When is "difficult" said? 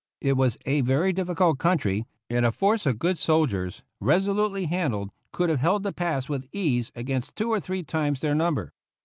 1.13-1.59